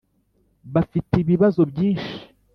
[0.73, 2.15] bafite ibibazo byinshi